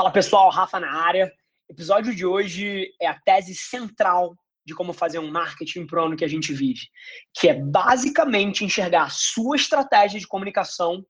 Fala 0.00 0.10
pessoal, 0.10 0.48
Rafa 0.48 0.80
na 0.80 0.90
área. 0.90 1.30
Episódio 1.68 2.14
de 2.14 2.24
hoje 2.24 2.90
é 2.98 3.06
a 3.06 3.20
tese 3.20 3.54
central 3.54 4.34
de 4.64 4.74
como 4.74 4.94
fazer 4.94 5.18
um 5.18 5.30
marketing 5.30 5.86
pro 5.86 6.02
ano 6.02 6.16
que 6.16 6.24
a 6.24 6.28
gente 6.28 6.54
vive, 6.54 6.88
que 7.38 7.50
é 7.50 7.54
basicamente 7.54 8.64
enxergar 8.64 9.02
a 9.02 9.10
sua 9.10 9.56
estratégia 9.56 10.18
de 10.18 10.26
comunicação 10.26 11.04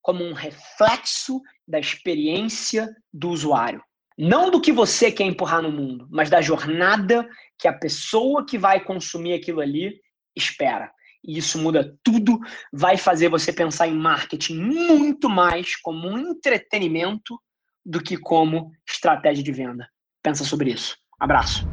como 0.00 0.24
um 0.24 0.32
reflexo 0.32 1.40
da 1.68 1.78
experiência 1.78 2.92
do 3.12 3.28
usuário. 3.30 3.80
Não 4.18 4.50
do 4.50 4.60
que 4.60 4.72
você 4.72 5.12
quer 5.12 5.22
empurrar 5.22 5.62
no 5.62 5.70
mundo, 5.70 6.08
mas 6.10 6.28
da 6.28 6.40
jornada 6.40 7.24
que 7.56 7.68
a 7.68 7.72
pessoa 7.72 8.44
que 8.44 8.58
vai 8.58 8.82
consumir 8.82 9.34
aquilo 9.34 9.60
ali 9.60 10.00
espera. 10.34 10.90
E 11.22 11.38
isso 11.38 11.60
muda 11.60 11.96
tudo, 12.02 12.40
vai 12.72 12.96
fazer 12.96 13.28
você 13.28 13.52
pensar 13.52 13.86
em 13.86 13.94
marketing 13.94 14.58
muito 14.58 15.30
mais 15.30 15.76
como 15.76 16.08
um 16.08 16.18
entretenimento 16.18 17.38
do 17.84 18.00
que 18.00 18.16
como 18.16 18.70
estratégia 18.88 19.42
de 19.42 19.52
venda. 19.52 19.88
Pensa 20.22 20.44
sobre 20.44 20.70
isso. 20.70 20.96
Abraço. 21.18 21.66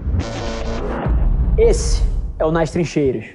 Esse 1.57 2.01
é 2.39 2.45
o 2.45 2.51
Nas 2.51 2.71
Trincheiras. 2.71 3.25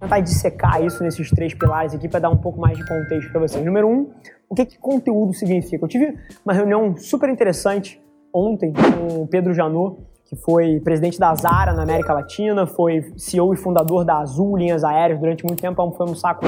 Vou 0.00 0.08
tentar 0.08 0.20
dissecar 0.20 0.82
isso 0.82 1.02
nesses 1.02 1.30
três 1.30 1.52
pilares 1.52 1.94
aqui 1.94 2.08
para 2.08 2.20
dar 2.20 2.30
um 2.30 2.36
pouco 2.36 2.58
mais 2.58 2.76
de 2.76 2.86
contexto 2.86 3.30
para 3.30 3.40
vocês. 3.40 3.64
Número 3.64 3.86
um, 3.86 4.10
o 4.48 4.54
que, 4.54 4.64
que 4.64 4.78
conteúdo 4.78 5.34
significa? 5.34 5.84
Eu 5.84 5.88
tive 5.88 6.18
uma 6.44 6.54
reunião 6.54 6.96
super 6.96 7.28
interessante 7.28 8.00
ontem 8.32 8.72
com 8.72 9.22
o 9.22 9.26
Pedro 9.26 9.52
Janot, 9.52 10.00
que 10.24 10.36
foi 10.36 10.80
presidente 10.80 11.18
da 11.18 11.34
Zara 11.34 11.72
na 11.72 11.82
América 11.82 12.14
Latina, 12.14 12.66
foi 12.66 13.12
CEO 13.16 13.52
e 13.52 13.56
fundador 13.56 14.04
da 14.04 14.18
Azul 14.18 14.56
Linhas 14.56 14.84
Aéreas 14.84 15.20
durante 15.20 15.44
muito 15.44 15.60
tempo, 15.60 15.90
foi 15.92 16.06
um 16.06 16.14
saco. 16.14 16.46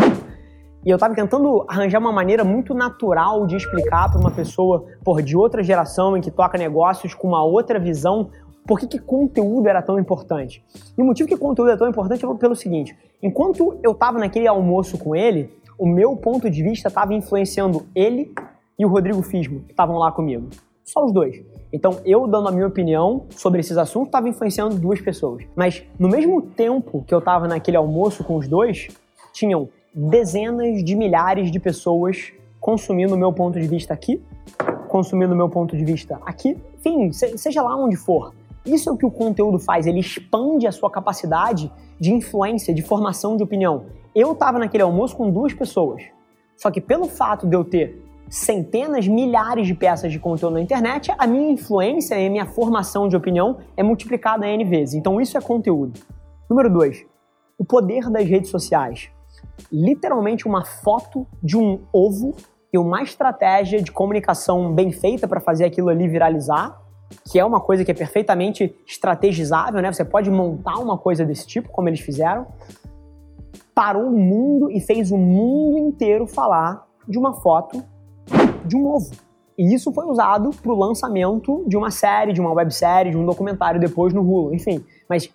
E 0.84 0.90
eu 0.90 0.96
estava 0.96 1.14
tentando 1.14 1.64
arranjar 1.68 2.00
uma 2.00 2.10
maneira 2.10 2.42
muito 2.42 2.74
natural 2.74 3.46
de 3.46 3.56
explicar 3.56 4.10
para 4.10 4.18
uma 4.18 4.32
pessoa 4.32 4.84
por 5.04 5.22
de 5.22 5.36
outra 5.36 5.62
geração 5.62 6.16
em 6.16 6.20
que 6.20 6.30
toca 6.30 6.58
negócios 6.58 7.14
com 7.14 7.28
uma 7.28 7.44
outra 7.44 7.78
visão 7.78 8.30
por 8.66 8.78
que, 8.78 8.86
que 8.86 8.98
conteúdo 8.98 9.68
era 9.68 9.80
tão 9.80 9.98
importante. 9.98 10.64
E 10.96 11.02
o 11.02 11.04
motivo 11.04 11.28
que 11.28 11.36
conteúdo 11.36 11.70
é 11.70 11.76
tão 11.76 11.88
importante 11.88 12.24
é 12.24 12.34
pelo 12.34 12.56
seguinte: 12.56 12.96
enquanto 13.22 13.78
eu 13.82 13.92
estava 13.92 14.18
naquele 14.18 14.48
almoço 14.48 14.98
com 14.98 15.14
ele, 15.14 15.50
o 15.78 15.86
meu 15.86 16.16
ponto 16.16 16.50
de 16.50 16.62
vista 16.62 16.88
estava 16.88 17.14
influenciando 17.14 17.86
ele 17.94 18.34
e 18.78 18.84
o 18.84 18.88
Rodrigo 18.88 19.22
Fismo, 19.22 19.60
que 19.60 19.72
estavam 19.72 19.98
lá 19.98 20.10
comigo. 20.10 20.48
Só 20.84 21.04
os 21.04 21.12
dois. 21.12 21.40
Então, 21.72 22.00
eu 22.04 22.26
dando 22.26 22.48
a 22.48 22.52
minha 22.52 22.66
opinião 22.66 23.24
sobre 23.30 23.60
esses 23.60 23.78
assuntos 23.78 24.08
estava 24.08 24.28
influenciando 24.28 24.74
duas 24.76 25.00
pessoas. 25.00 25.44
Mas, 25.56 25.82
no 25.98 26.08
mesmo 26.08 26.42
tempo 26.42 27.02
que 27.06 27.14
eu 27.14 27.18
estava 27.18 27.48
naquele 27.48 27.76
almoço 27.76 28.22
com 28.24 28.36
os 28.36 28.46
dois, 28.46 28.88
tinham 29.32 29.68
dezenas 29.94 30.82
de 30.82 30.96
milhares 30.96 31.50
de 31.50 31.60
pessoas 31.60 32.32
consumindo 32.60 33.14
o 33.14 33.18
meu 33.18 33.32
ponto 33.32 33.60
de 33.60 33.66
vista 33.66 33.92
aqui, 33.92 34.22
consumindo 34.88 35.34
o 35.34 35.36
meu 35.36 35.48
ponto 35.48 35.76
de 35.76 35.84
vista 35.84 36.20
aqui, 36.24 36.56
enfim, 36.78 37.12
seja 37.12 37.60
lá 37.62 37.76
onde 37.76 37.96
for. 37.96 38.32
Isso 38.64 38.88
é 38.88 38.92
o 38.92 38.96
que 38.96 39.04
o 39.04 39.10
conteúdo 39.10 39.58
faz, 39.58 39.86
ele 39.86 39.98
expande 39.98 40.66
a 40.66 40.72
sua 40.72 40.88
capacidade 40.88 41.72
de 41.98 42.12
influência, 42.12 42.72
de 42.72 42.80
formação 42.80 43.36
de 43.36 43.42
opinião. 43.42 43.86
Eu 44.14 44.32
estava 44.32 44.58
naquele 44.58 44.84
almoço 44.84 45.16
com 45.16 45.30
duas 45.30 45.52
pessoas, 45.52 46.02
só 46.56 46.70
que 46.70 46.80
pelo 46.80 47.06
fato 47.06 47.46
de 47.46 47.56
eu 47.56 47.64
ter 47.64 48.00
centenas, 48.28 49.08
milhares 49.08 49.66
de 49.66 49.74
peças 49.74 50.12
de 50.12 50.18
conteúdo 50.18 50.54
na 50.54 50.60
internet, 50.60 51.12
a 51.18 51.26
minha 51.26 51.50
influência 51.50 52.14
e 52.18 52.26
a 52.26 52.30
minha 52.30 52.46
formação 52.46 53.08
de 53.08 53.16
opinião 53.16 53.58
é 53.76 53.82
multiplicada 53.82 54.46
N 54.46 54.64
vezes. 54.64 54.94
Então 54.94 55.20
isso 55.20 55.36
é 55.36 55.40
conteúdo. 55.40 56.00
Número 56.48 56.70
dois, 56.70 57.04
o 57.58 57.64
poder 57.64 58.08
das 58.08 58.26
redes 58.26 58.50
sociais 58.50 59.10
literalmente 59.70 60.46
uma 60.46 60.64
foto 60.64 61.26
de 61.42 61.56
um 61.56 61.80
ovo 61.92 62.34
e 62.72 62.78
uma 62.78 63.02
estratégia 63.02 63.82
de 63.82 63.92
comunicação 63.92 64.72
bem 64.72 64.90
feita 64.90 65.28
para 65.28 65.40
fazer 65.40 65.64
aquilo 65.64 65.90
ali 65.90 66.08
viralizar, 66.08 66.80
que 67.30 67.38
é 67.38 67.44
uma 67.44 67.60
coisa 67.60 67.84
que 67.84 67.90
é 67.90 67.94
perfeitamente 67.94 68.74
estrategizável, 68.86 69.82
né? 69.82 69.92
Você 69.92 70.04
pode 70.04 70.30
montar 70.30 70.78
uma 70.78 70.96
coisa 70.96 71.24
desse 71.24 71.46
tipo, 71.46 71.68
como 71.68 71.88
eles 71.88 72.00
fizeram. 72.00 72.46
Parou 73.74 74.06
o 74.06 74.18
mundo 74.18 74.70
e 74.70 74.80
fez 74.80 75.10
o 75.10 75.18
mundo 75.18 75.78
inteiro 75.78 76.26
falar 76.26 76.86
de 77.06 77.18
uma 77.18 77.34
foto 77.34 77.84
de 78.64 78.76
um 78.76 78.86
ovo. 78.86 79.10
E 79.58 79.74
isso 79.74 79.92
foi 79.92 80.06
usado 80.06 80.50
para 80.50 80.72
o 80.72 80.78
lançamento 80.78 81.64
de 81.66 81.76
uma 81.76 81.90
série, 81.90 82.32
de 82.32 82.40
uma 82.40 82.52
websérie, 82.52 83.12
de 83.12 83.18
um 83.18 83.26
documentário 83.26 83.78
depois 83.78 84.14
no 84.14 84.22
Hulu, 84.22 84.54
enfim. 84.54 84.84
Mas 85.08 85.30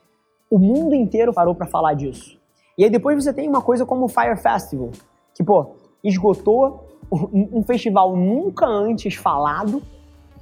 o 0.50 0.58
mundo 0.58 0.96
inteiro 0.96 1.34
parou 1.34 1.54
para 1.54 1.68
falar 1.68 1.94
disso. 1.94 2.37
E 2.78 2.84
aí 2.84 2.90
depois 2.92 3.24
você 3.24 3.34
tem 3.34 3.50
uma 3.50 3.62
coisa 3.62 3.86
como 3.86 4.06
o 4.06 4.08
Fire 4.08 4.38
Festival, 4.38 4.92
que, 5.34 5.44
pô, 5.44 5.72
esgotou 6.04 6.88
um 7.12 7.64
festival 7.64 8.16
nunca 8.16 8.68
antes 8.68 9.16
falado, 9.16 9.82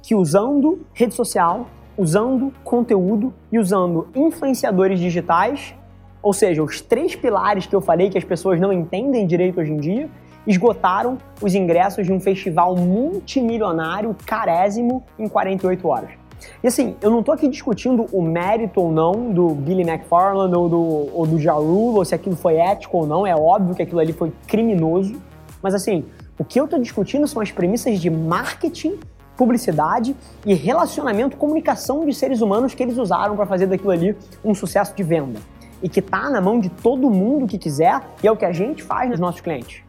que 0.02 0.14
usando 0.14 0.80
rede 0.92 1.14
social, 1.14 1.66
usando 1.96 2.52
conteúdo 2.62 3.32
e 3.50 3.58
usando 3.58 4.08
influenciadores 4.14 5.00
digitais, 5.00 5.74
ou 6.22 6.32
seja, 6.32 6.62
os 6.62 6.80
três 6.80 7.16
pilares 7.16 7.66
que 7.66 7.74
eu 7.74 7.80
falei 7.80 8.10
que 8.10 8.18
as 8.18 8.24
pessoas 8.24 8.60
não 8.60 8.72
entendem 8.72 9.26
direito 9.26 9.60
hoje 9.60 9.72
em 9.72 9.78
dia, 9.78 10.10
esgotaram 10.46 11.16
os 11.40 11.54
ingressos 11.54 12.04
de 12.04 12.12
um 12.12 12.20
festival 12.20 12.76
multimilionário, 12.76 14.14
carésimo, 14.26 15.02
em 15.18 15.26
48 15.26 15.88
horas. 15.88 16.25
E 16.62 16.66
assim, 16.66 16.96
eu 17.00 17.10
não 17.10 17.22
tô 17.22 17.32
aqui 17.32 17.48
discutindo 17.48 18.06
o 18.12 18.22
mérito 18.22 18.80
ou 18.80 18.90
não 18.90 19.32
do 19.32 19.50
Billy 19.50 19.82
McFarland 19.82 20.54
ou 20.56 20.68
do, 20.68 21.08
ou 21.14 21.26
do 21.26 21.38
Ja 21.38 21.54
Rule, 21.54 21.98
ou 21.98 22.04
se 22.04 22.14
aquilo 22.14 22.36
foi 22.36 22.56
ético 22.56 22.98
ou 22.98 23.06
não, 23.06 23.26
é 23.26 23.34
óbvio 23.34 23.74
que 23.74 23.82
aquilo 23.82 24.00
ali 24.00 24.12
foi 24.12 24.32
criminoso, 24.46 25.20
mas 25.62 25.74
assim, 25.74 26.04
o 26.38 26.44
que 26.44 26.60
eu 26.60 26.68
tô 26.68 26.78
discutindo 26.78 27.26
são 27.26 27.40
as 27.40 27.50
premissas 27.50 27.98
de 27.98 28.10
marketing, 28.10 28.98
publicidade 29.36 30.16
e 30.44 30.54
relacionamento, 30.54 31.36
comunicação 31.36 32.04
de 32.04 32.14
seres 32.14 32.40
humanos 32.40 32.74
que 32.74 32.82
eles 32.82 32.96
usaram 32.98 33.36
para 33.36 33.46
fazer 33.46 33.66
daquilo 33.66 33.90
ali 33.90 34.16
um 34.44 34.54
sucesso 34.54 34.94
de 34.94 35.02
venda. 35.02 35.40
E 35.82 35.88
que 35.88 36.00
tá 36.00 36.30
na 36.30 36.40
mão 36.40 36.58
de 36.58 36.68
todo 36.68 37.10
mundo 37.10 37.46
que 37.46 37.58
quiser, 37.58 38.00
e 38.22 38.26
é 38.26 38.32
o 38.32 38.36
que 38.36 38.44
a 38.44 38.52
gente 38.52 38.82
faz 38.82 39.10
nos 39.10 39.20
nossos 39.20 39.40
clientes. 39.40 39.82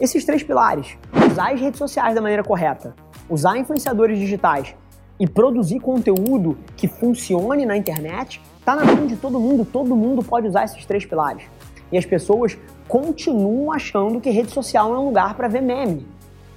Esses 0.00 0.24
três 0.24 0.42
pilares, 0.42 0.96
usar 1.30 1.52
as 1.52 1.60
redes 1.60 1.78
sociais 1.78 2.14
da 2.14 2.20
maneira 2.20 2.44
correta, 2.44 2.94
usar 3.28 3.56
influenciadores 3.56 4.18
digitais 4.18 4.74
e 5.18 5.26
produzir 5.26 5.80
conteúdo 5.80 6.58
que 6.76 6.88
funcione 6.88 7.64
na 7.64 7.76
internet 7.76 8.40
está 8.58 8.74
na 8.74 8.84
mão 8.84 9.06
de 9.06 9.16
todo 9.16 9.38
mundo. 9.40 9.64
Todo 9.64 9.96
mundo 9.96 10.22
pode 10.22 10.48
usar 10.48 10.64
esses 10.64 10.84
três 10.84 11.06
pilares. 11.06 11.44
E 11.90 11.96
as 11.96 12.04
pessoas 12.04 12.58
continuam 12.88 13.72
achando 13.72 14.20
que 14.20 14.30
rede 14.30 14.50
social 14.50 14.94
é 14.94 14.98
um 14.98 15.04
lugar 15.04 15.34
para 15.34 15.48
ver 15.48 15.62
meme. 15.62 16.06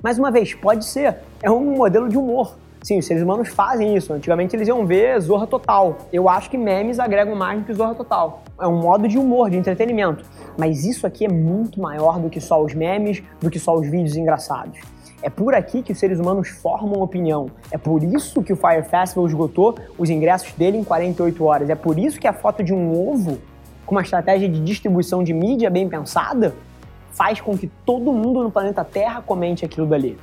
Mais 0.03 0.17
uma 0.17 0.31
vez, 0.31 0.53
pode 0.53 0.85
ser. 0.85 1.17
É 1.41 1.51
um 1.51 1.77
modelo 1.77 2.09
de 2.09 2.17
humor. 2.17 2.55
Sim, 2.81 2.97
os 2.97 3.05
seres 3.05 3.21
humanos 3.21 3.49
fazem 3.49 3.95
isso. 3.95 4.13
Antigamente 4.13 4.55
eles 4.55 4.67
iam 4.67 4.85
ver 4.85 5.19
Zorra 5.19 5.45
Total. 5.45 5.97
Eu 6.13 6.29
acho 6.29 6.49
que 6.49 6.57
memes 6.57 6.99
agregam 6.99 7.35
mais 7.35 7.59
do 7.59 7.65
que 7.65 7.73
Zorra 7.73 7.93
Total. 7.93 8.41
É 8.59 8.65
um 8.65 8.81
modo 8.81 9.07
de 9.07 9.17
humor, 9.17 9.49
de 9.49 9.57
entretenimento. 9.57 10.23
Mas 10.57 10.85
isso 10.85 11.05
aqui 11.05 11.25
é 11.25 11.29
muito 11.29 11.81
maior 11.81 12.19
do 12.19 12.29
que 12.29 12.39
só 12.39 12.63
os 12.63 12.73
memes, 12.73 13.21
do 13.41 13.49
que 13.49 13.59
só 13.59 13.75
os 13.75 13.87
vídeos 13.87 14.15
engraçados. 14.15 14.79
É 15.21 15.29
por 15.29 15.53
aqui 15.53 15.83
que 15.83 15.91
os 15.91 15.99
seres 15.99 16.19
humanos 16.19 16.47
formam 16.47 17.01
opinião. 17.01 17.51
É 17.71 17.77
por 17.77 18.01
isso 18.03 18.41
que 18.41 18.53
o 18.53 18.55
Fire 18.55 18.83
Festival 18.83 19.27
esgotou 19.27 19.75
os 19.97 20.09
ingressos 20.09 20.53
dele 20.53 20.77
em 20.77 20.83
48 20.83 21.43
horas. 21.43 21.69
É 21.69 21.75
por 21.75 21.99
isso 21.99 22.19
que 22.19 22.27
a 22.27 22.33
foto 22.33 22.63
de 22.63 22.73
um 22.73 22.91
ovo, 23.09 23.37
com 23.85 23.95
uma 23.95 24.01
estratégia 24.01 24.47
de 24.47 24.61
distribuição 24.61 25.23
de 25.23 25.33
mídia 25.33 25.69
bem 25.69 25.89
pensada, 25.89 26.55
faz 27.11 27.41
com 27.41 27.57
que 27.57 27.67
todo 27.85 28.13
mundo 28.13 28.43
no 28.43 28.49
planeta 28.49 28.83
Terra 28.85 29.21
comente 29.21 29.65
aquilo 29.65 29.85
dali. 29.85 30.17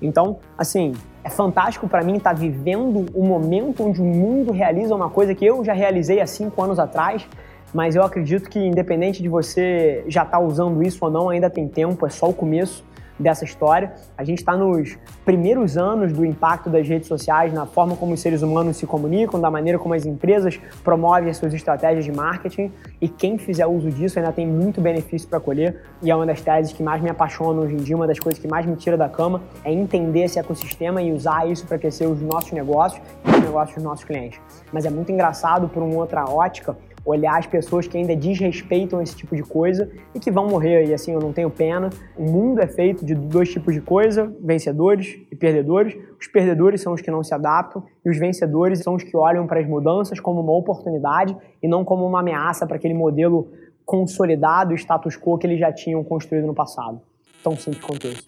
Então, 0.00 0.36
assim, 0.56 0.92
é 1.24 1.28
fantástico 1.28 1.88
para 1.88 2.04
mim 2.04 2.16
estar 2.16 2.32
tá 2.32 2.36
vivendo 2.36 3.06
o 3.12 3.24
momento 3.24 3.84
onde 3.84 4.00
o 4.00 4.04
mundo 4.04 4.52
realiza 4.52 4.94
uma 4.94 5.10
coisa 5.10 5.34
que 5.34 5.44
eu 5.44 5.64
já 5.64 5.72
realizei 5.72 6.20
há 6.20 6.26
cinco 6.26 6.62
anos 6.62 6.78
atrás, 6.78 7.26
mas 7.74 7.96
eu 7.96 8.04
acredito 8.04 8.48
que 8.48 8.60
independente 8.60 9.20
de 9.20 9.28
você 9.28 10.04
já 10.06 10.22
estar 10.22 10.38
tá 10.38 10.44
usando 10.44 10.80
isso 10.82 11.04
ou 11.04 11.10
não, 11.10 11.28
ainda 11.28 11.50
tem 11.50 11.66
tempo, 11.66 12.06
é 12.06 12.10
só 12.10 12.28
o 12.28 12.32
começo 12.32 12.84
dessa 13.18 13.44
história. 13.44 13.92
A 14.16 14.24
gente 14.24 14.38
está 14.38 14.56
nos 14.56 14.96
primeiros 15.24 15.76
anos 15.76 16.12
do 16.12 16.24
impacto 16.24 16.70
das 16.70 16.88
redes 16.88 17.08
sociais 17.08 17.52
na 17.52 17.66
forma 17.66 17.96
como 17.96 18.14
os 18.14 18.20
seres 18.20 18.42
humanos 18.42 18.76
se 18.76 18.86
comunicam, 18.86 19.40
da 19.40 19.50
maneira 19.50 19.78
como 19.78 19.94
as 19.94 20.06
empresas 20.06 20.58
promovem 20.84 21.30
as 21.30 21.36
suas 21.36 21.52
estratégias 21.52 22.04
de 22.04 22.12
marketing 22.12 22.72
e 23.00 23.08
quem 23.08 23.38
fizer 23.38 23.66
uso 23.66 23.90
disso 23.90 24.18
ainda 24.18 24.32
tem 24.32 24.46
muito 24.46 24.80
benefício 24.80 25.28
para 25.28 25.40
colher 25.40 25.82
e 26.02 26.10
é 26.10 26.14
uma 26.14 26.26
das 26.26 26.40
teses 26.40 26.72
que 26.72 26.82
mais 26.82 27.02
me 27.02 27.10
apaixona 27.10 27.60
hoje 27.60 27.74
em 27.74 27.78
dia, 27.78 27.96
uma 27.96 28.06
das 28.06 28.18
coisas 28.18 28.40
que 28.40 28.48
mais 28.48 28.64
me 28.64 28.76
tira 28.76 28.96
da 28.96 29.08
cama 29.08 29.42
é 29.64 29.72
entender 29.72 30.24
esse 30.24 30.38
ecossistema 30.38 31.02
e 31.02 31.12
usar 31.12 31.48
isso 31.48 31.66
para 31.66 31.78
crescer 31.78 32.06
os 32.06 32.20
nossos 32.20 32.52
negócios 32.52 33.02
e 33.24 33.30
os 33.30 33.40
negócios 33.40 33.74
dos 33.74 33.84
nossos 33.84 34.04
clientes. 34.04 34.40
Mas 34.72 34.84
é 34.84 34.90
muito 34.90 35.10
engraçado 35.10 35.68
por 35.68 35.82
uma 35.82 35.96
outra 35.96 36.24
ótica 36.24 36.76
olhar 37.08 37.38
as 37.38 37.46
pessoas 37.46 37.86
que 37.86 37.96
ainda 37.96 38.14
desrespeitam 38.14 39.00
esse 39.00 39.16
tipo 39.16 39.34
de 39.34 39.42
coisa 39.42 39.90
e 40.14 40.20
que 40.20 40.30
vão 40.30 40.46
morrer. 40.46 40.86
E 40.86 40.94
assim, 40.94 41.12
eu 41.12 41.20
não 41.20 41.32
tenho 41.32 41.50
pena. 41.50 41.88
O 42.16 42.24
mundo 42.24 42.60
é 42.60 42.66
feito 42.66 43.04
de 43.04 43.14
dois 43.14 43.50
tipos 43.50 43.74
de 43.74 43.80
coisa: 43.80 44.32
vencedores 44.40 45.18
e 45.30 45.34
perdedores. 45.34 45.96
Os 46.20 46.26
perdedores 46.26 46.82
são 46.82 46.92
os 46.92 47.00
que 47.00 47.10
não 47.10 47.24
se 47.24 47.32
adaptam 47.32 47.82
e 48.04 48.10
os 48.10 48.18
vencedores 48.18 48.80
são 48.80 48.94
os 48.94 49.02
que 49.02 49.16
olham 49.16 49.46
para 49.46 49.60
as 49.60 49.66
mudanças 49.66 50.20
como 50.20 50.40
uma 50.40 50.52
oportunidade 50.52 51.36
e 51.62 51.68
não 51.68 51.84
como 51.84 52.06
uma 52.06 52.20
ameaça 52.20 52.66
para 52.66 52.76
aquele 52.76 52.94
modelo 52.94 53.50
consolidado, 53.84 54.74
status 54.74 55.16
quo 55.16 55.38
que 55.38 55.46
eles 55.46 55.58
já 55.58 55.72
tinham 55.72 56.04
construído 56.04 56.46
no 56.46 56.54
passado. 56.54 57.00
Tão 57.42 57.56
simples 57.56 57.82
quanto 57.82 58.06
isso. 58.08 58.24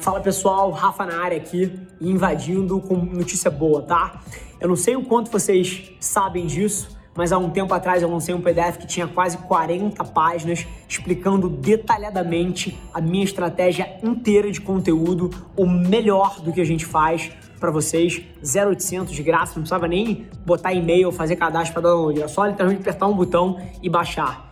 Fala 0.00 0.18
pessoal, 0.20 0.70
Rafa 0.70 1.04
na 1.04 1.22
área 1.22 1.36
aqui, 1.36 1.78
invadindo 2.00 2.80
com 2.80 2.96
notícia 2.96 3.50
boa, 3.50 3.82
tá? 3.82 4.22
Eu 4.58 4.66
não 4.66 4.74
sei 4.74 4.96
o 4.96 5.04
quanto 5.04 5.30
vocês 5.30 5.92
sabem 6.00 6.46
disso, 6.46 6.98
mas 7.14 7.32
há 7.32 7.38
um 7.38 7.50
tempo 7.50 7.72
atrás 7.74 8.02
eu 8.02 8.10
lancei 8.10 8.34
um 8.34 8.40
PDF 8.40 8.78
que 8.78 8.86
tinha 8.86 9.06
quase 9.06 9.36
40 9.38 10.02
páginas 10.04 10.66
explicando 10.88 11.48
detalhadamente 11.48 12.78
a 12.94 13.00
minha 13.00 13.24
estratégia 13.24 13.98
inteira 14.02 14.50
de 14.50 14.60
conteúdo, 14.60 15.30
o 15.56 15.66
melhor 15.66 16.40
do 16.40 16.52
que 16.52 16.60
a 16.60 16.64
gente 16.64 16.86
faz 16.86 17.30
para 17.58 17.70
vocês, 17.70 18.22
0800 18.42 19.14
de 19.14 19.22
graça, 19.22 19.52
não 19.54 19.62
precisava 19.62 19.86
nem 19.86 20.26
botar 20.46 20.72
e-mail, 20.72 21.12
fazer 21.12 21.36
cadastro 21.36 21.74
para 21.74 21.90
download, 21.90 22.18
era 22.18 22.28
só 22.28 22.46
literalmente 22.46 22.80
apertar 22.80 23.06
um 23.06 23.14
botão 23.14 23.60
e 23.82 23.88
baixar. 23.90 24.50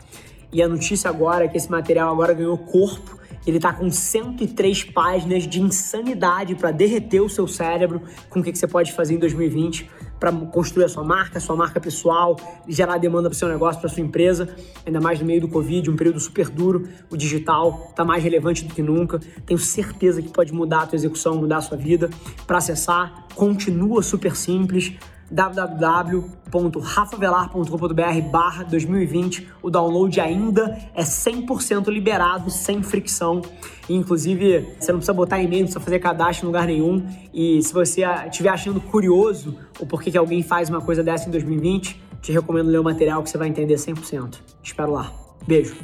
E 0.52 0.62
a 0.62 0.69
notícia 0.69 1.08
agora 1.08 1.44
é 1.44 1.49
que 1.49 1.56
esse 1.56 1.70
material 1.70 2.11
agora 2.11 2.32
ganhou 2.32 2.56
corpo. 2.56 3.19
Ele 3.46 3.58
tá 3.58 3.72
com 3.72 3.90
103 3.90 4.84
páginas 4.84 5.46
de 5.46 5.61
insanidade 5.61 6.54
para 6.54 6.70
derreter 6.70 7.20
o 7.20 7.28
seu 7.28 7.46
cérebro 7.46 8.02
com 8.28 8.40
o 8.40 8.43
que, 8.43 8.52
que 8.52 8.58
você 8.58 8.66
pode 8.66 8.93
fazer 8.93 9.14
em 9.14 9.19
2020 9.19 9.88
para 10.19 10.32
construir 10.32 10.85
a 10.85 10.88
sua 10.88 11.05
marca, 11.05 11.38
a 11.38 11.41
sua 11.41 11.56
marca 11.56 11.81
pessoal, 11.81 12.37
gerar 12.67 12.99
demanda 12.99 13.29
para 13.29 13.37
o 13.37 13.38
seu 13.38 13.49
negócio, 13.49 13.81
para 13.81 13.91
sua 13.91 14.03
empresa, 14.03 14.49
ainda 14.85 15.00
mais 15.00 15.20
no 15.20 15.26
meio 15.26 15.41
do 15.41 15.49
Covid, 15.49 15.91
um 15.91 15.97
período 15.97 16.20
super 16.20 16.49
duro, 16.49 16.88
o 17.11 17.17
digital 17.17 17.88
está 17.91 18.05
mais 18.05 18.23
relevante 18.23 18.65
do 18.65 18.75
que 18.75 18.82
nunca. 18.82 19.20
Tenho 19.47 19.59
certeza 19.59 20.20
que 20.20 20.29
pode 20.29 20.53
mudar 20.53 20.82
a 20.82 20.87
tua 20.87 20.97
execução, 20.97 21.37
mudar 21.37 21.59
a 21.59 21.62
sua 21.62 21.76
vida. 21.76 22.11
Para 22.47 22.59
acessar, 22.59 23.26
continua 23.35 24.03
super 24.03 24.35
simples 24.35 24.94
www.rafavelar.com.br 25.30 28.20
barra 28.30 28.64
2020. 28.64 29.48
O 29.62 29.70
download 29.70 30.20
ainda 30.20 30.78
é 30.94 31.02
100% 31.02 31.88
liberado, 31.88 32.50
sem 32.50 32.82
fricção. 32.82 33.40
inclusive, 33.88 34.75
você 34.78 34.92
não 34.92 34.98
precisa 34.98 35.14
botar 35.14 35.38
e-mail, 35.38 35.60
não 35.60 35.66
precisa 35.66 35.80
fazer 35.80 35.98
cadastro 35.98 36.44
em 36.44 36.48
lugar 36.48 36.66
nenhum. 36.66 37.06
E 37.32 37.62
se 37.62 37.72
você 37.72 38.02
estiver 38.26 38.50
achando 38.50 38.80
curioso 38.80 39.56
o 39.78 39.86
porquê 39.86 40.10
que 40.10 40.19
alguém 40.19 40.42
faz 40.42 40.69
uma 40.69 40.80
coisa 40.80 41.02
dessa 41.02 41.28
em 41.28 41.32
2020, 41.32 42.00
te 42.20 42.32
recomendo 42.32 42.69
ler 42.69 42.78
o 42.78 42.84
material 42.84 43.22
que 43.22 43.30
você 43.30 43.38
vai 43.38 43.48
entender 43.48 43.75
100%. 43.75 44.38
Espero 44.62 44.92
lá. 44.92 45.12
Beijo. 45.46 45.76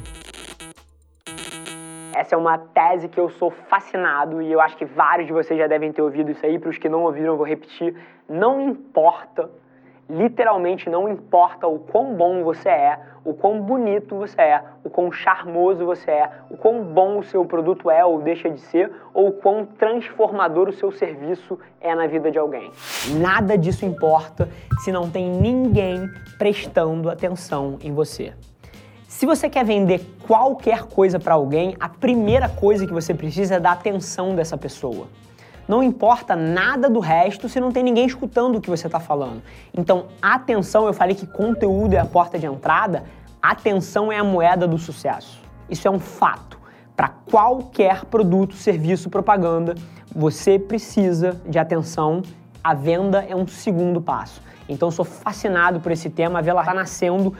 Essa 2.15 2.35
é 2.35 2.37
uma 2.37 2.57
tese 2.57 3.09
que 3.09 3.19
eu 3.19 3.29
sou 3.29 3.51
fascinado 3.51 4.41
e 4.41 4.49
eu 4.49 4.61
acho 4.61 4.77
que 4.77 4.85
vários 4.85 5.27
de 5.27 5.33
vocês 5.33 5.59
já 5.59 5.67
devem 5.67 5.91
ter 5.91 6.01
ouvido 6.01 6.31
isso 6.31 6.45
aí. 6.45 6.57
Para 6.57 6.69
os 6.69 6.77
que 6.77 6.87
não 6.87 7.03
ouviram, 7.03 7.33
eu 7.33 7.37
vou 7.37 7.45
repetir. 7.45 7.93
Não 8.29 8.61
importa, 8.61 9.49
literalmente 10.09 10.89
não 10.89 11.09
importa 11.09 11.67
o 11.67 11.77
quão 11.77 12.15
bom 12.15 12.41
você 12.41 12.69
é, 12.69 12.99
o 13.25 13.33
quão 13.33 13.61
bonito 13.61 14.15
você 14.15 14.39
é, 14.39 14.63
o 14.81 14.89
quão 14.89 15.11
charmoso 15.11 15.85
você 15.85 16.09
é, 16.09 16.31
o 16.49 16.55
quão 16.55 16.85
bom 16.85 17.19
o 17.19 17.23
seu 17.23 17.43
produto 17.43 17.91
é 17.91 18.05
ou 18.05 18.21
deixa 18.21 18.49
de 18.49 18.61
ser, 18.61 18.89
ou 19.13 19.27
o 19.27 19.33
quão 19.33 19.65
transformador 19.65 20.69
o 20.69 20.73
seu 20.73 20.93
serviço 20.93 21.59
é 21.81 21.93
na 21.93 22.07
vida 22.07 22.31
de 22.31 22.39
alguém. 22.39 22.71
Nada 23.19 23.57
disso 23.57 23.85
importa 23.85 24.47
se 24.85 24.91
não 24.91 25.09
tem 25.09 25.29
ninguém 25.29 26.07
prestando 26.37 27.09
atenção 27.09 27.77
em 27.83 27.93
você. 27.93 28.33
Se 29.15 29.25
você 29.25 29.49
quer 29.49 29.63
vender 29.63 30.05
qualquer 30.27 30.83
coisa 30.83 31.17
para 31.17 31.35
alguém, 31.35 31.73
a 31.79 31.87
primeira 31.87 32.49
coisa 32.49 32.85
que 32.85 32.91
você 32.91 33.13
precisa 33.13 33.55
é 33.55 33.59
da 33.61 33.71
atenção 33.71 34.35
dessa 34.35 34.57
pessoa. 34.57 35.07
Não 35.69 35.81
importa 35.81 36.35
nada 36.35 36.89
do 36.89 36.99
resto 36.99 37.47
se 37.47 37.57
não 37.61 37.71
tem 37.71 37.81
ninguém 37.81 38.05
escutando 38.05 38.57
o 38.57 38.61
que 38.61 38.69
você 38.69 38.87
está 38.87 38.99
falando. 38.99 39.41
Então, 39.73 40.07
atenção, 40.21 40.85
eu 40.85 40.93
falei 40.93 41.15
que 41.15 41.25
conteúdo 41.25 41.93
é 41.93 41.99
a 41.99 42.05
porta 42.05 42.37
de 42.37 42.45
entrada, 42.45 43.05
atenção 43.41 44.11
é 44.11 44.17
a 44.17 44.23
moeda 44.23 44.67
do 44.67 44.77
sucesso. 44.77 45.41
Isso 45.69 45.87
é 45.87 45.91
um 45.91 45.99
fato. 45.99 46.59
Para 46.93 47.07
qualquer 47.07 48.03
produto, 48.03 48.53
serviço, 48.55 49.09
propaganda, 49.09 49.75
você 50.13 50.59
precisa 50.59 51.41
de 51.47 51.57
atenção. 51.57 52.21
A 52.61 52.73
venda 52.73 53.25
é 53.25 53.33
um 53.33 53.47
segundo 53.47 54.01
passo. 54.01 54.41
Então, 54.67 54.89
eu 54.89 54.91
sou 54.91 55.05
fascinado 55.05 55.79
por 55.79 55.93
esse 55.93 56.09
tema. 56.09 56.39
A 56.39 56.41
Vela 56.41 56.59
está 56.59 56.73
nascendo 56.73 57.33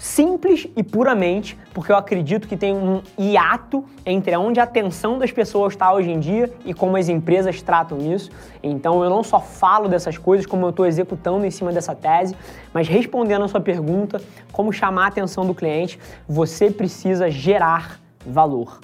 simples 0.00 0.66
e 0.74 0.82
puramente 0.82 1.58
porque 1.74 1.92
eu 1.92 1.96
acredito 1.96 2.48
que 2.48 2.56
tem 2.56 2.72
um 2.72 3.02
hiato 3.18 3.84
entre 4.06 4.34
onde 4.34 4.58
a 4.58 4.62
atenção 4.62 5.18
das 5.18 5.30
pessoas 5.30 5.74
está 5.74 5.92
hoje 5.92 6.10
em 6.10 6.18
dia 6.18 6.50
e 6.64 6.72
como 6.72 6.96
as 6.96 7.10
empresas 7.10 7.60
tratam 7.60 7.98
isso. 7.98 8.30
Então 8.62 9.04
eu 9.04 9.10
não 9.10 9.22
só 9.22 9.38
falo 9.38 9.88
dessas 9.88 10.16
coisas, 10.16 10.46
como 10.46 10.64
eu 10.64 10.70
estou 10.70 10.86
executando 10.86 11.44
em 11.44 11.50
cima 11.50 11.70
dessa 11.70 11.94
tese, 11.94 12.34
mas 12.72 12.88
respondendo 12.88 13.44
a 13.44 13.48
sua 13.48 13.60
pergunta, 13.60 14.22
como 14.50 14.72
chamar 14.72 15.04
a 15.04 15.08
atenção 15.08 15.46
do 15.46 15.54
cliente, 15.54 15.98
você 16.26 16.70
precisa 16.70 17.30
gerar 17.30 18.00
valor. 18.24 18.80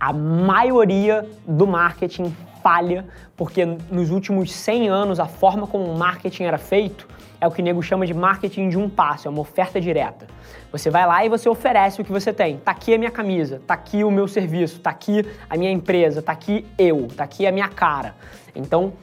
A 0.00 0.14
maioria 0.14 1.28
do 1.46 1.66
marketing 1.66 2.34
falha 2.62 3.04
porque 3.36 3.66
nos 3.90 4.10
últimos 4.10 4.50
100 4.50 4.88
anos 4.88 5.20
a 5.20 5.26
forma 5.26 5.66
como 5.66 5.84
o 5.84 5.98
marketing 5.98 6.44
era 6.44 6.56
feito 6.56 7.06
é 7.44 7.48
o 7.48 7.50
que 7.50 7.60
o 7.60 7.64
nego 7.64 7.82
chama 7.82 8.06
de 8.06 8.14
marketing 8.14 8.68
de 8.68 8.78
um 8.78 8.88
passo, 8.88 9.28
é 9.28 9.30
uma 9.30 9.40
oferta 9.40 9.80
direta. 9.80 10.26
Você 10.72 10.90
vai 10.90 11.06
lá 11.06 11.24
e 11.24 11.28
você 11.28 11.48
oferece 11.48 12.00
o 12.00 12.04
que 12.04 12.10
você 12.10 12.32
tem. 12.32 12.56
Tá 12.56 12.72
aqui 12.72 12.94
a 12.94 12.98
minha 12.98 13.10
camisa, 13.10 13.60
tá 13.66 13.74
aqui 13.74 14.02
o 14.02 14.10
meu 14.10 14.26
serviço, 14.26 14.80
tá 14.80 14.90
aqui 14.90 15.24
a 15.48 15.56
minha 15.56 15.70
empresa, 15.70 16.22
tá 16.22 16.32
aqui 16.32 16.66
eu, 16.78 17.06
tá 17.14 17.24
aqui 17.24 17.46
a 17.46 17.52
minha 17.52 17.68
cara. 17.68 18.14
Então, 18.56 18.94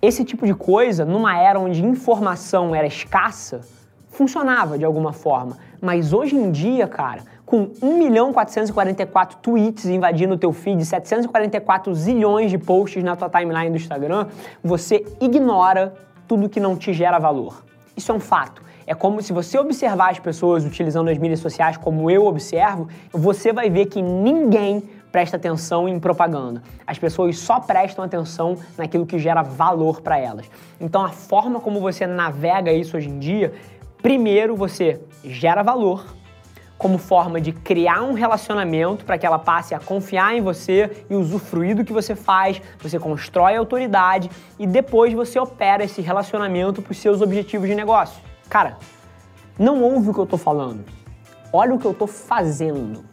esse 0.00 0.24
tipo 0.24 0.46
de 0.46 0.54
coisa, 0.54 1.04
numa 1.04 1.36
era 1.38 1.58
onde 1.58 1.84
informação 1.84 2.74
era 2.74 2.86
escassa, 2.86 3.62
funcionava 4.08 4.78
de 4.78 4.84
alguma 4.84 5.12
forma. 5.12 5.56
Mas 5.80 6.12
hoje 6.12 6.36
em 6.36 6.50
dia, 6.50 6.86
cara, 6.86 7.22
com 7.46 7.70
1 7.80 7.98
milhão 7.98 8.32
444 8.32 9.38
tweets 9.38 9.86
invadindo 9.86 10.34
o 10.34 10.38
teu 10.38 10.52
feed, 10.52 10.84
744 10.84 11.94
zilhões 11.94 12.50
de 12.50 12.58
posts 12.58 13.02
na 13.02 13.16
tua 13.16 13.30
timeline 13.30 13.70
do 13.70 13.76
Instagram, 13.76 14.26
você 14.62 15.04
ignora 15.20 15.94
tudo 16.28 16.48
que 16.48 16.60
não 16.60 16.76
te 16.76 16.92
gera 16.92 17.18
valor. 17.18 17.64
Isso 17.96 18.12
é 18.12 18.14
um 18.14 18.20
fato. 18.20 18.62
É 18.86 18.94
como 18.94 19.20
se 19.20 19.32
você 19.32 19.58
observar 19.58 20.10
as 20.10 20.20
pessoas 20.20 20.64
utilizando 20.64 21.08
as 21.08 21.18
mídias 21.18 21.40
sociais 21.40 21.76
como 21.76 22.10
eu 22.10 22.26
observo, 22.26 22.88
você 23.10 23.52
vai 23.52 23.68
ver 23.68 23.86
que 23.86 24.00
ninguém 24.00 24.82
presta 25.10 25.36
atenção 25.36 25.88
em 25.88 25.98
propaganda. 25.98 26.62
As 26.86 26.98
pessoas 26.98 27.38
só 27.38 27.58
prestam 27.60 28.04
atenção 28.04 28.56
naquilo 28.76 29.04
que 29.04 29.18
gera 29.18 29.42
valor 29.42 30.00
para 30.00 30.18
elas. 30.18 30.50
Então 30.80 31.04
a 31.04 31.08
forma 31.08 31.60
como 31.60 31.80
você 31.80 32.06
navega 32.06 32.72
isso 32.72 32.96
hoje 32.96 33.08
em 33.08 33.18
dia, 33.18 33.52
primeiro 34.00 34.54
você 34.54 35.00
gera 35.24 35.62
valor, 35.62 36.04
como 36.78 36.96
forma 36.96 37.40
de 37.40 37.52
criar 37.52 38.02
um 38.02 38.12
relacionamento 38.12 39.04
para 39.04 39.18
que 39.18 39.26
ela 39.26 39.38
passe 39.38 39.74
a 39.74 39.80
confiar 39.80 40.36
em 40.36 40.40
você 40.40 41.04
e 41.10 41.14
usufruir 41.16 41.74
do 41.74 41.84
que 41.84 41.92
você 41.92 42.14
faz, 42.14 42.62
você 42.78 42.98
constrói 43.00 43.56
autoridade 43.56 44.30
e 44.58 44.66
depois 44.66 45.12
você 45.12 45.40
opera 45.40 45.84
esse 45.84 46.00
relacionamento 46.00 46.80
para 46.80 46.92
os 46.92 46.98
seus 46.98 47.20
objetivos 47.20 47.68
de 47.68 47.74
negócio. 47.74 48.22
Cara, 48.48 48.78
não 49.58 49.82
ouve 49.82 50.10
o 50.10 50.14
que 50.14 50.20
eu 50.20 50.24
estou 50.24 50.38
falando. 50.38 50.84
Olha 51.52 51.74
o 51.74 51.78
que 51.78 51.84
eu 51.84 51.90
estou 51.90 52.06
fazendo. 52.06 53.04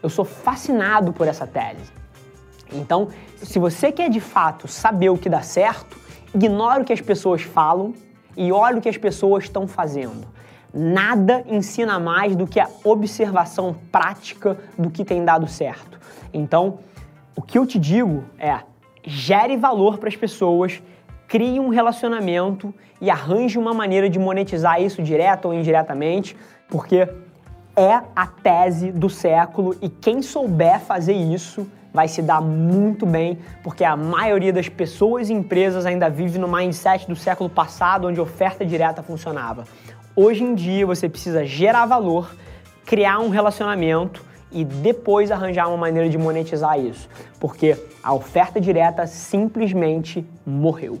Eu 0.00 0.08
sou 0.08 0.24
fascinado 0.24 1.12
por 1.12 1.26
essa 1.26 1.44
tese. 1.44 1.92
Então, 2.72 3.08
se 3.36 3.58
você 3.58 3.90
quer 3.90 4.08
de 4.08 4.20
fato 4.20 4.68
saber 4.68 5.08
o 5.08 5.18
que 5.18 5.28
dá 5.28 5.42
certo, 5.42 5.98
ignore 6.32 6.82
o 6.82 6.84
que 6.84 6.92
as 6.92 7.00
pessoas 7.00 7.42
falam 7.42 7.94
e 8.36 8.52
olhe 8.52 8.78
o 8.78 8.80
que 8.80 8.88
as 8.88 8.96
pessoas 8.96 9.44
estão 9.44 9.66
fazendo. 9.66 10.37
Nada 10.80 11.42
ensina 11.48 11.98
mais 11.98 12.36
do 12.36 12.46
que 12.46 12.60
a 12.60 12.68
observação 12.84 13.74
prática 13.90 14.56
do 14.78 14.90
que 14.90 15.04
tem 15.04 15.24
dado 15.24 15.48
certo. 15.48 15.98
Então, 16.32 16.78
o 17.34 17.42
que 17.42 17.58
eu 17.58 17.66
te 17.66 17.80
digo 17.80 18.22
é: 18.38 18.60
gere 19.02 19.56
valor 19.56 19.98
para 19.98 20.08
as 20.08 20.14
pessoas, 20.14 20.80
crie 21.26 21.58
um 21.58 21.68
relacionamento 21.68 22.72
e 23.00 23.10
arranje 23.10 23.58
uma 23.58 23.74
maneira 23.74 24.08
de 24.08 24.20
monetizar 24.20 24.80
isso 24.80 25.02
direto 25.02 25.46
ou 25.46 25.54
indiretamente, 25.54 26.36
porque 26.68 27.08
é 27.74 28.00
a 28.14 28.26
tese 28.28 28.92
do 28.92 29.10
século 29.10 29.76
e 29.82 29.88
quem 29.88 30.22
souber 30.22 30.78
fazer 30.78 31.14
isso 31.14 31.66
vai 31.92 32.06
se 32.06 32.22
dar 32.22 32.40
muito 32.40 33.04
bem, 33.04 33.36
porque 33.64 33.82
a 33.82 33.96
maioria 33.96 34.52
das 34.52 34.68
pessoas 34.68 35.28
e 35.28 35.32
empresas 35.32 35.86
ainda 35.86 36.08
vive 36.08 36.38
no 36.38 36.46
mindset 36.46 37.08
do 37.08 37.16
século 37.16 37.50
passado, 37.50 38.06
onde 38.06 38.20
oferta 38.20 38.64
direta 38.64 39.02
funcionava. 39.02 39.64
Hoje 40.20 40.42
em 40.42 40.52
dia 40.52 40.84
você 40.84 41.08
precisa 41.08 41.46
gerar 41.46 41.86
valor, 41.86 42.34
criar 42.84 43.20
um 43.20 43.28
relacionamento 43.28 44.20
e 44.50 44.64
depois 44.64 45.30
arranjar 45.30 45.68
uma 45.68 45.76
maneira 45.76 46.08
de 46.08 46.18
monetizar 46.18 46.76
isso, 46.76 47.08
porque 47.38 47.76
a 48.02 48.12
oferta 48.12 48.60
direta 48.60 49.06
simplesmente 49.06 50.26
morreu. 50.44 51.00